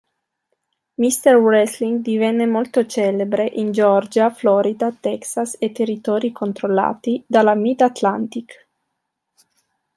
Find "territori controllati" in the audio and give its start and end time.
5.71-7.23